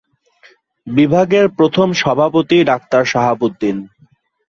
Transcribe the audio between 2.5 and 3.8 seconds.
Doctor Shahabuddin.